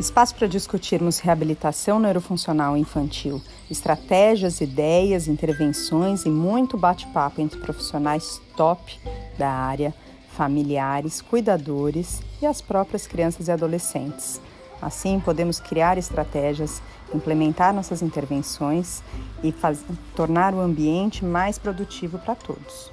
[0.00, 3.38] Espaço para discutirmos reabilitação neurofuncional infantil,
[3.70, 8.98] estratégias, ideias, intervenções e muito bate-papo entre profissionais top
[9.36, 9.94] da área,
[10.34, 14.40] familiares, cuidadores e as próprias crianças e adolescentes.
[14.80, 16.80] Assim, podemos criar estratégias,
[17.14, 19.02] implementar nossas intervenções
[19.44, 19.54] e
[20.16, 22.90] tornar o ambiente mais produtivo para todos.